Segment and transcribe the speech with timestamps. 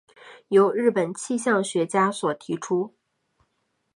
[0.47, 2.95] 由日本气象学家所提出。